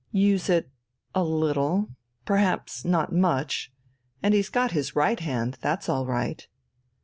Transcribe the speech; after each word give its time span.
"Use 0.11 0.49
it... 0.49 0.67
a 1.13 1.23
little.... 1.23 1.89
Perhaps 2.25 2.83
not 2.83 3.13
much. 3.13 3.71
And 4.23 4.33
he's 4.33 4.49
got 4.49 4.71
his 4.71 4.95
right 4.95 5.19
hand, 5.19 5.59
that's 5.61 5.87
all 5.87 6.07
right." 6.07 6.47